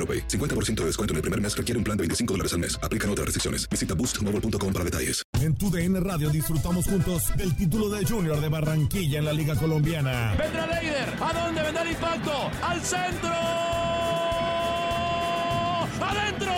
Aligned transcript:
AroPay. 0.00 0.26
50% 0.28 0.80
de 0.80 0.86
descuento 0.86 1.12
en 1.12 1.16
el 1.16 1.22
primer 1.22 1.40
mes 1.40 1.54
requiere 1.54 1.76
un 1.78 1.84
plan 1.84 1.96
de 1.96 2.02
25 2.02 2.32
dólares 2.34 2.52
al 2.54 2.60
mes. 2.60 2.78
Aplican 2.82 3.10
otras 3.10 3.26
restricciones. 3.26 3.68
Visita 3.68 3.94
boostmobile.com 3.94 4.72
para 4.72 4.84
detalles. 4.84 5.22
En 5.40 5.54
tu 5.54 5.70
DN 5.70 6.00
Radio 6.00 6.30
disfrutamos 6.30 6.86
juntos 6.86 7.34
del 7.36 7.54
título 7.56 7.88
de 7.88 8.04
Junior 8.06 8.40
de 8.40 8.48
Barranquilla 8.48 9.18
en 9.18 9.24
la 9.24 9.32
Liga 9.32 9.54
Colombiana. 9.56 10.34
Vendrá 10.38 10.66
Leider. 10.66 11.14
¿A 11.20 11.32
dónde 11.44 11.62
vendrá 11.62 11.82
el 11.82 11.90
impacto? 11.90 12.50
¡Al 12.62 12.80
centro! 12.82 13.30
¡Adentro! 16.00 16.52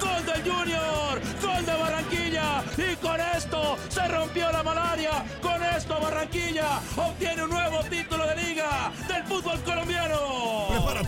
¡Gol 0.00 0.26
del 0.26 0.52
Junior! 0.52 1.20
¡Gol 1.42 1.66
de 1.66 1.72
Barranquilla! 1.72 2.64
Y 2.76 2.96
con 2.96 3.20
esto 3.36 3.76
se 3.88 4.08
rompió 4.08 4.50
la 4.52 4.62
malaria. 4.62 5.24
Con 5.40 5.62
esto 5.62 6.00
Barranquilla 6.00 6.80
obtiene 6.96 7.44
un 7.44 7.50
nuevo 7.50 7.78
título 7.84 8.26
de 8.26 8.36
liga 8.36 8.92
del 9.08 9.24
fútbol 9.24 9.60
colombiano. 9.62 10.25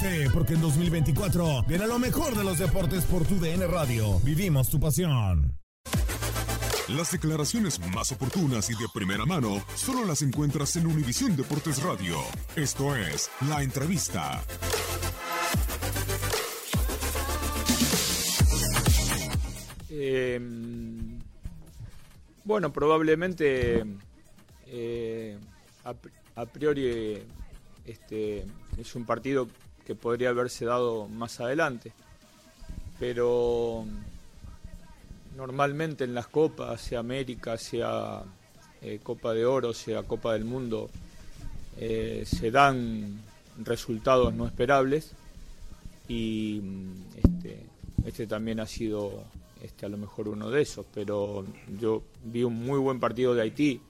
Prepárate, 0.08 0.30
porque 0.32 0.54
en 0.54 0.60
2024 0.60 1.64
viene 1.64 1.86
lo 1.86 1.98
mejor 1.98 2.34
de 2.34 2.44
los 2.44 2.58
deportes 2.58 3.04
por 3.04 3.24
tu 3.26 3.38
DN 3.38 3.66
Radio. 3.66 4.18
Vivimos 4.20 4.68
tu 4.70 4.80
pasión. 4.80 5.52
Las 6.88 7.12
declaraciones 7.12 7.78
más 7.94 8.12
oportunas 8.12 8.70
y 8.70 8.72
de 8.72 8.86
primera 8.94 9.26
mano 9.26 9.62
solo 9.74 10.06
las 10.06 10.22
encuentras 10.22 10.74
en 10.76 10.86
Univisión 10.86 11.36
Deportes 11.36 11.82
Radio. 11.82 12.16
Esto 12.56 12.96
es 12.96 13.30
La 13.48 13.62
Entrevista. 13.62 14.42
Eh, 19.90 20.40
bueno, 22.44 22.72
probablemente 22.72 23.84
eh, 24.66 25.38
a, 25.84 25.94
a 26.40 26.46
priori 26.46 27.22
este, 27.84 28.46
es 28.78 28.94
un 28.94 29.04
partido 29.04 29.48
que 29.88 29.94
podría 29.94 30.28
haberse 30.28 30.66
dado 30.66 31.08
más 31.08 31.40
adelante, 31.40 31.92
pero 33.00 33.86
normalmente 35.34 36.04
en 36.04 36.12
las 36.12 36.26
copas, 36.26 36.78
sea 36.82 36.98
América, 36.98 37.56
sea 37.56 38.22
eh, 38.82 39.00
Copa 39.02 39.32
de 39.32 39.46
Oro, 39.46 39.72
sea 39.72 40.02
Copa 40.02 40.34
del 40.34 40.44
Mundo, 40.44 40.90
eh, 41.78 42.22
se 42.26 42.50
dan 42.50 43.18
resultados 43.64 44.34
no 44.34 44.46
esperables 44.46 45.12
y 46.06 46.60
este, 47.16 47.64
este 48.04 48.26
también 48.26 48.60
ha 48.60 48.66
sido 48.66 49.24
este, 49.62 49.86
a 49.86 49.88
lo 49.88 49.96
mejor 49.96 50.28
uno 50.28 50.50
de 50.50 50.60
esos, 50.60 50.84
pero 50.92 51.46
yo 51.80 52.02
vi 52.24 52.44
un 52.44 52.62
muy 52.62 52.78
buen 52.78 53.00
partido 53.00 53.34
de 53.34 53.40
Haití, 53.40 53.80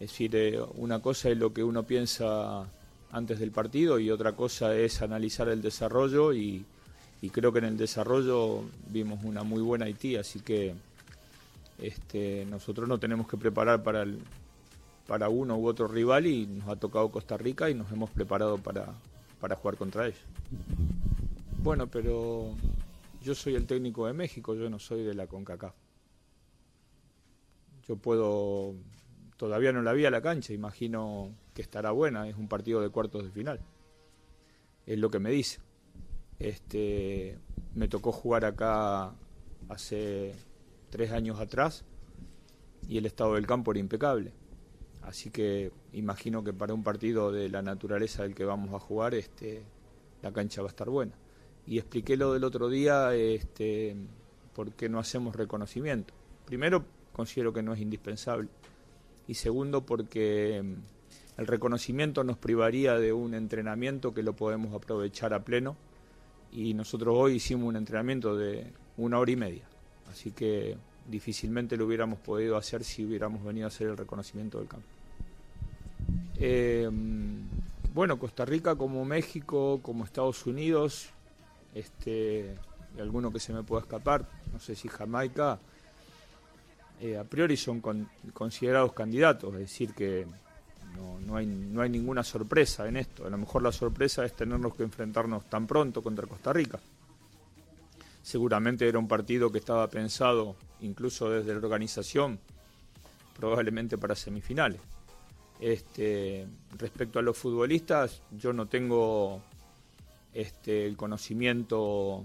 es 0.00 0.10
decir, 0.10 0.34
eh, 0.34 0.60
una 0.78 0.98
cosa 0.98 1.30
es 1.30 1.38
lo 1.38 1.52
que 1.54 1.62
uno 1.62 1.84
piensa 1.84 2.66
antes 3.12 3.38
del 3.38 3.52
partido 3.52 3.98
y 3.98 4.10
otra 4.10 4.32
cosa 4.32 4.74
es 4.74 5.02
analizar 5.02 5.48
el 5.48 5.62
desarrollo 5.62 6.32
y, 6.32 6.64
creo 7.30 7.52
que 7.52 7.60
en 7.60 7.66
el 7.66 7.76
desarrollo 7.76 8.64
vimos 8.88 9.22
una 9.22 9.44
muy 9.44 9.62
buena 9.62 9.84
Haití, 9.84 10.16
así 10.16 10.40
que 10.40 10.74
este, 11.78 12.44
nosotros 12.46 12.88
no 12.88 12.98
tenemos 12.98 13.28
que 13.28 13.36
preparar 13.36 13.82
para, 13.82 14.02
el, 14.02 14.18
para 15.06 15.28
uno 15.28 15.56
u 15.56 15.68
otro 15.68 15.86
rival 15.86 16.26
y 16.26 16.46
nos 16.46 16.68
ha 16.68 16.76
tocado 16.76 17.10
Costa 17.10 17.36
Rica 17.36 17.70
y 17.70 17.74
nos 17.74 17.92
hemos 17.92 18.10
preparado 18.10 18.58
para, 18.58 18.86
para 19.40 19.54
jugar 19.56 19.76
contra 19.76 20.06
ellos. 20.06 20.20
Bueno, 21.62 21.86
pero 21.86 22.54
yo 23.22 23.34
soy 23.34 23.54
el 23.54 23.66
técnico 23.66 24.06
de 24.06 24.14
México, 24.14 24.54
yo 24.54 24.68
no 24.68 24.78
soy 24.78 25.04
de 25.04 25.14
la 25.14 25.26
CONCACAF. 25.26 25.74
Yo 27.86 27.96
puedo, 27.96 28.74
todavía 29.42 29.72
no 29.72 29.82
la 29.82 29.92
vi 29.92 30.04
a 30.04 30.10
la 30.12 30.22
cancha, 30.22 30.52
imagino 30.52 31.34
que 31.52 31.62
estará 31.62 31.90
buena, 31.90 32.28
es 32.28 32.36
un 32.36 32.46
partido 32.46 32.80
de 32.80 32.90
cuartos 32.90 33.24
de 33.24 33.30
final. 33.32 33.58
Es 34.86 35.00
lo 35.00 35.10
que 35.10 35.18
me 35.18 35.32
dice. 35.32 35.58
Este, 36.38 37.36
me 37.74 37.88
tocó 37.88 38.12
jugar 38.12 38.44
acá 38.44 39.12
hace 39.68 40.32
tres 40.90 41.10
años 41.10 41.40
atrás 41.40 41.84
y 42.86 42.98
el 42.98 43.06
estado 43.06 43.34
del 43.34 43.48
campo 43.48 43.72
era 43.72 43.80
impecable. 43.80 44.32
Así 45.02 45.32
que 45.32 45.72
imagino 45.92 46.44
que 46.44 46.52
para 46.52 46.72
un 46.72 46.84
partido 46.84 47.32
de 47.32 47.48
la 47.48 47.62
naturaleza 47.62 48.22
del 48.22 48.36
que 48.36 48.44
vamos 48.44 48.72
a 48.72 48.78
jugar, 48.78 49.12
este, 49.12 49.64
la 50.22 50.32
cancha 50.32 50.62
va 50.62 50.68
a 50.68 50.70
estar 50.70 50.88
buena. 50.88 51.14
Y 51.66 51.78
expliqué 51.78 52.16
lo 52.16 52.32
del 52.32 52.44
otro 52.44 52.68
día, 52.68 53.12
este, 53.16 53.96
por 54.54 54.70
qué 54.74 54.88
no 54.88 55.00
hacemos 55.00 55.34
reconocimiento. 55.34 56.14
Primero, 56.44 56.84
considero 57.12 57.52
que 57.52 57.64
no 57.64 57.72
es 57.72 57.80
indispensable. 57.80 58.48
Y 59.28 59.34
segundo, 59.34 59.86
porque 59.86 60.58
el 61.36 61.46
reconocimiento 61.46 62.24
nos 62.24 62.38
privaría 62.38 62.98
de 62.98 63.12
un 63.12 63.34
entrenamiento 63.34 64.12
que 64.12 64.22
lo 64.22 64.34
podemos 64.34 64.74
aprovechar 64.74 65.34
a 65.34 65.44
pleno. 65.44 65.76
Y 66.52 66.74
nosotros 66.74 67.14
hoy 67.16 67.34
hicimos 67.36 67.68
un 67.68 67.76
entrenamiento 67.76 68.36
de 68.36 68.72
una 68.96 69.18
hora 69.18 69.30
y 69.30 69.36
media. 69.36 69.64
Así 70.10 70.32
que 70.32 70.76
difícilmente 71.08 71.76
lo 71.76 71.86
hubiéramos 71.86 72.18
podido 72.18 72.56
hacer 72.56 72.84
si 72.84 73.04
hubiéramos 73.04 73.42
venido 73.42 73.66
a 73.66 73.68
hacer 73.68 73.88
el 73.88 73.96
reconocimiento 73.96 74.58
del 74.58 74.68
campo. 74.68 74.86
Eh, 76.36 76.90
bueno, 77.94 78.18
Costa 78.18 78.44
Rica 78.44 78.74
como 78.74 79.04
México, 79.04 79.80
como 79.82 80.04
Estados 80.04 80.46
Unidos, 80.46 81.10
este, 81.74 82.56
y 82.96 83.00
alguno 83.00 83.32
que 83.32 83.40
se 83.40 83.52
me 83.52 83.62
pueda 83.62 83.82
escapar, 83.82 84.28
no 84.52 84.58
sé 84.58 84.74
si 84.74 84.88
Jamaica, 84.88 85.58
eh, 87.00 87.16
a 87.18 87.24
priori 87.24 87.56
son 87.56 87.80
con, 87.80 88.08
considerados 88.32 88.92
candidatos, 88.92 89.52
es 89.54 89.60
decir, 89.60 89.94
que 89.94 90.26
no, 90.96 91.18
no 91.40 91.80
hay 91.80 91.90
ninguna 91.90 92.22
sorpresa 92.22 92.86
en 92.86 92.96
esto. 92.96 93.26
A 93.26 93.30
lo 93.30 93.38
mejor 93.38 93.62
la 93.62 93.72
sorpresa 93.72 94.24
es 94.24 94.34
tenernos 94.34 94.74
que 94.74 94.82
enfrentarnos 94.82 95.48
tan 95.48 95.66
pronto 95.66 96.02
contra 96.02 96.26
Costa 96.26 96.52
Rica. 96.52 96.78
Seguramente 98.22 98.88
era 98.88 98.98
un 98.98 99.08
partido 99.08 99.50
que 99.50 99.58
estaba 99.58 99.88
pensado, 99.88 100.54
incluso 100.80 101.28
desde 101.28 101.52
la 101.52 101.58
organización, 101.58 102.38
probablemente 103.36 103.98
para 103.98 104.14
semifinales. 104.14 104.80
Este, 105.60 106.46
respecto 106.78 107.18
a 107.18 107.22
los 107.22 107.36
futbolistas, 107.36 108.22
yo 108.30 108.52
no 108.52 108.66
tengo 108.66 109.42
este, 110.32 110.86
el 110.86 110.96
conocimiento 110.96 112.24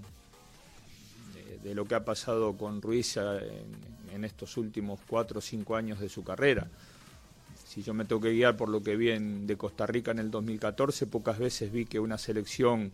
de, 1.33 1.57
de, 1.59 1.75
lo 1.75 1.85
que 1.85 1.95
ha 1.95 2.05
pasado 2.05 2.55
con 2.57 2.81
Ruiz 2.81 3.17
en, 3.17 3.96
en, 4.17 4.25
estos 4.25 4.57
últimos 4.57 4.99
cuatro 5.07 5.39
o 5.39 5.41
cinco 5.41 5.75
años 5.75 5.99
de 5.99 6.09
su 6.09 6.23
carrera. 6.23 6.67
Si 7.65 7.81
yo 7.81 7.93
me 7.93 8.05
tengo 8.05 8.21
que 8.21 8.31
guiar 8.31 8.57
por 8.57 8.69
lo 8.69 8.81
que 8.81 8.95
vi 8.95 9.11
en, 9.11 9.47
de 9.47 9.57
Costa 9.57 9.85
Rica 9.85 10.11
en 10.11 10.19
el 10.19 10.31
2014, 10.31 11.07
pocas 11.07 11.39
veces 11.39 11.71
vi 11.71 11.85
que 11.85 11.99
una 11.99 12.17
selección 12.17 12.91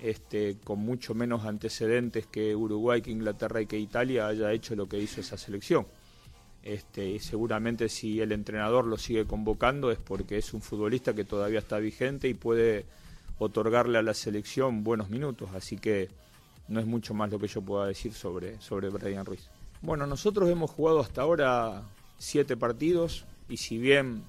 este, 0.00 0.56
con 0.64 0.78
mucho 0.78 1.14
menos 1.14 1.44
antecedentes 1.44 2.26
que 2.26 2.56
Uruguay, 2.56 3.02
que 3.02 3.10
Inglaterra 3.10 3.60
y 3.60 3.66
que 3.66 3.78
Italia, 3.78 4.26
haya 4.26 4.52
hecho 4.52 4.74
lo 4.74 4.88
que 4.88 4.98
hizo 4.98 5.20
esa 5.20 5.36
selección. 5.36 5.86
Este, 6.62 7.08
y 7.08 7.18
seguramente 7.20 7.88
si 7.88 8.20
el 8.20 8.32
entrenador 8.32 8.86
lo 8.86 8.98
sigue 8.98 9.24
convocando 9.26 9.90
es 9.90 9.98
porque 9.98 10.36
es 10.36 10.52
un 10.52 10.60
futbolista 10.60 11.14
que 11.14 11.24
todavía 11.24 11.58
está 11.58 11.78
vigente 11.78 12.28
y 12.28 12.34
puede 12.34 12.84
otorgarle 13.38 13.98
a 13.98 14.02
la 14.02 14.12
selección 14.12 14.84
buenos 14.84 15.08
minutos, 15.08 15.50
así 15.54 15.78
que 15.78 16.08
no 16.68 16.78
es 16.78 16.86
mucho 16.86 17.14
más 17.14 17.30
lo 17.30 17.38
que 17.38 17.48
yo 17.48 17.62
pueda 17.62 17.86
decir 17.86 18.12
sobre, 18.12 18.60
sobre 18.60 18.90
Brian 18.90 19.24
Ruiz. 19.24 19.48
Bueno, 19.82 20.06
nosotros 20.06 20.50
hemos 20.50 20.70
jugado 20.70 21.00
hasta 21.00 21.22
ahora 21.22 21.84
siete 22.18 22.54
partidos 22.54 23.24
y 23.48 23.56
si 23.56 23.78
bien 23.78 24.24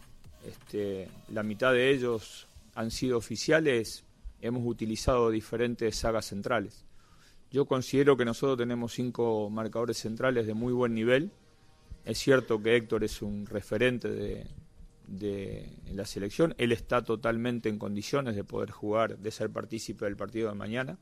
este, 0.47 1.09
la 1.27 1.43
mitad 1.43 1.73
de 1.73 1.91
ellos 1.91 2.47
han 2.73 2.89
sido 2.89 3.17
oficiales, 3.17 4.05
hemos 4.39 4.65
utilizado 4.65 5.29
diferentes 5.29 5.97
sagas 5.97 6.27
centrales. 6.27 6.85
Yo 7.51 7.65
considero 7.65 8.15
que 8.15 8.23
nosotros 8.23 8.57
tenemos 8.57 8.93
cinco 8.93 9.49
marcadores 9.49 9.97
centrales 9.97 10.47
de 10.47 10.53
muy 10.53 10.71
buen 10.71 10.93
nivel. 10.93 11.31
Es 12.05 12.17
cierto 12.17 12.63
que 12.63 12.77
Héctor 12.77 13.03
es 13.03 13.21
un 13.21 13.45
referente 13.45 14.09
de, 14.09 14.47
de 15.05 15.69
la 15.93 16.05
selección. 16.05 16.55
Él 16.57 16.71
está 16.71 17.03
totalmente 17.03 17.67
en 17.67 17.77
condiciones 17.77 18.37
de 18.37 18.45
poder 18.45 18.71
jugar, 18.71 19.17
de 19.17 19.31
ser 19.31 19.49
partícipe 19.49 20.05
del 20.05 20.15
partido 20.15 20.47
de 20.47 20.55
mañana, 20.55 20.97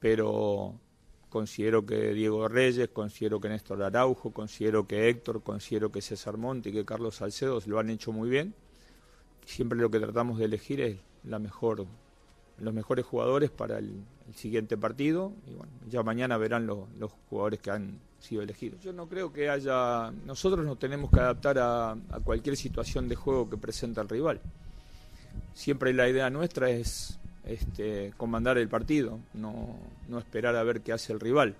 pero 0.00 0.80
considero 1.28 1.84
que 1.84 2.12
Diego 2.14 2.48
Reyes, 2.48 2.88
considero 2.88 3.40
que 3.40 3.48
Néstor 3.48 3.82
Araujo, 3.82 4.32
considero 4.32 4.86
que 4.86 5.08
Héctor, 5.08 5.42
considero 5.42 5.90
que 5.90 6.00
César 6.00 6.36
Monte 6.36 6.70
y 6.70 6.72
que 6.72 6.84
Carlos 6.84 7.16
Salcedo 7.16 7.60
lo 7.66 7.78
han 7.78 7.90
hecho 7.90 8.12
muy 8.12 8.28
bien. 8.28 8.54
Siempre 9.44 9.78
lo 9.78 9.90
que 9.90 10.00
tratamos 10.00 10.38
de 10.38 10.46
elegir 10.46 10.80
es 10.80 10.96
la 11.24 11.38
mejor, 11.38 11.86
los 12.58 12.74
mejores 12.74 13.04
jugadores 13.04 13.50
para 13.50 13.78
el, 13.78 14.02
siguiente 14.34 14.76
partido 14.76 15.32
y 15.46 15.54
bueno, 15.54 15.72
ya 15.88 16.02
mañana 16.02 16.36
verán 16.36 16.66
los 16.66 17.12
jugadores 17.30 17.60
que 17.60 17.70
han 17.70 18.00
sido 18.18 18.42
elegidos. 18.42 18.80
Yo 18.80 18.92
no 18.92 19.08
creo 19.08 19.32
que 19.32 19.48
haya, 19.48 20.12
nosotros 20.24 20.64
nos 20.64 20.78
tenemos 20.78 21.10
que 21.10 21.20
adaptar 21.20 21.58
a, 21.58 21.96
cualquier 22.24 22.56
situación 22.56 23.08
de 23.08 23.16
juego 23.16 23.48
que 23.48 23.56
presenta 23.56 24.00
el 24.00 24.08
rival. 24.08 24.40
Siempre 25.54 25.92
la 25.92 26.08
idea 26.08 26.28
nuestra 26.30 26.70
es 26.70 27.18
este, 27.46 28.12
comandar 28.16 28.58
el 28.58 28.68
partido, 28.68 29.18
no, 29.34 29.76
no 30.08 30.18
esperar 30.18 30.56
a 30.56 30.62
ver 30.62 30.80
qué 30.80 30.92
hace 30.92 31.12
el 31.12 31.20
rival. 31.20 31.54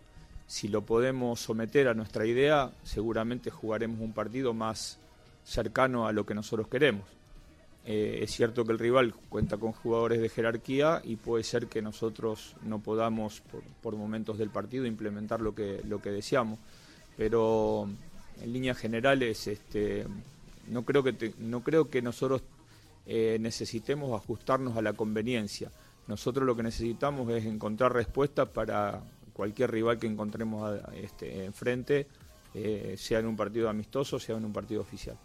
Si 0.47 0.69
lo 0.69 0.83
podemos 0.83 1.41
someter 1.41 1.89
a 1.89 1.95
nuestra 1.95 2.27
idea, 2.27 2.73
seguramente 2.83 3.51
jugaremos 3.51 4.01
un 4.01 4.13
partido 4.13 4.53
más 4.53 4.99
cercano 5.45 6.07
a 6.07 6.13
lo 6.13 6.27
que 6.27 6.35
nosotros 6.35 6.69
queremos. 6.69 7.05
Eh, 7.89 8.25
es 8.25 8.33
cierto 8.33 8.65
que 8.65 8.73
el 8.73 8.81
rival 8.81 9.15
cuenta 9.29 9.59
con 9.59 9.71
jugadores 9.71 10.21
de 10.21 10.29
jerarquía 10.29 11.01
y 11.05 11.15
puede 11.15 11.45
ser 11.45 11.69
que 11.69 11.81
nosotros 11.81 12.57
no 12.63 12.81
podamos 12.81 13.43
por, 13.81 13.97
momentos 13.97 14.39
del 14.39 14.51
partido 14.51 14.87
implementar 14.87 15.41
lo 15.41 15.55
que, 15.55 15.81
lo 15.85 16.03
que 16.03 16.11
deseamos. 16.11 16.59
Pero 17.17 17.89
en 18.43 18.53
líneas 18.53 18.77
generales 18.77 19.47
este, 19.47 20.05
no, 20.69 20.85
creo 20.85 21.05
que 21.05 21.33
no 21.39 21.63
creo 21.63 21.89
que 21.89 22.03
nosotros 22.03 22.43
eh, 23.07 23.39
necesitemos 23.41 24.21
ajustarnos 24.21 24.77
a 24.77 24.83
la 24.83 24.93
conveniencia. 24.93 25.71
Nosotros 26.07 26.47
lo 26.47 26.57
que 26.57 26.63
necesitamos 26.63 27.31
es 27.31 27.45
encontrar 27.45 27.93
respuestas 27.93 28.49
para 28.49 29.01
cualquier 29.33 29.71
rival 29.71 29.99
que 29.99 30.07
encontremos 30.07 30.81
este, 30.95 31.45
enfrente, 31.45 32.07
eh, 32.55 32.95
sea 32.97 33.19
en 33.19 33.27
un 33.27 33.37
partido 33.37 33.69
amistoso, 33.69 34.19
sea 34.19 34.37
en 34.37 34.45
un 34.45 34.53
partido 34.53 34.81
oficial. 34.81 35.17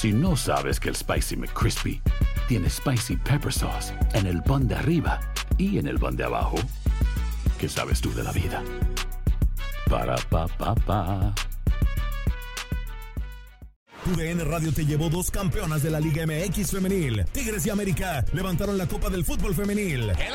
Si 0.00 0.14
no 0.14 0.34
sabes 0.34 0.80
que 0.80 0.88
el 0.88 0.96
Spicy 0.96 1.36
McCrispy 1.36 2.00
tiene 2.48 2.70
Spicy 2.70 3.18
Pepper 3.18 3.52
Sauce 3.52 3.92
en 4.14 4.26
el 4.26 4.42
pan 4.42 4.66
de 4.66 4.74
arriba 4.74 5.20
y 5.58 5.76
en 5.76 5.86
el 5.86 5.98
pan 5.98 6.16
de 6.16 6.24
abajo, 6.24 6.56
¿qué 7.58 7.68
sabes 7.68 8.00
tú 8.00 8.10
de 8.14 8.22
la 8.22 8.32
vida? 8.32 8.62
Para, 9.90 10.16
pa, 10.16 10.48
pa, 10.48 10.74
pa. 10.74 11.34
Tu 14.02 14.16
DN 14.16 14.42
Radio 14.44 14.72
te 14.72 14.86
llevó 14.86 15.10
dos 15.10 15.30
campeonas 15.30 15.82
de 15.82 15.90
la 15.90 16.00
Liga 16.00 16.24
MX 16.24 16.70
femenil. 16.70 17.26
Tigres 17.30 17.66
y 17.66 17.68
América 17.68 18.24
levantaron 18.32 18.78
la 18.78 18.86
Copa 18.86 19.10
del 19.10 19.26
Fútbol 19.26 19.54
femenil. 19.54 20.08
¡El 20.08 20.34